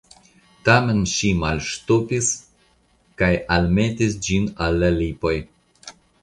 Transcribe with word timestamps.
Tamen 0.67 1.01
ŝi 1.11 1.27
malŝtopis 1.41 2.29
kaj 3.23 3.29
almetis 3.57 4.17
ĝin 4.29 4.49
al 4.69 4.81
la 4.87 4.91
lipoj. 4.97 5.37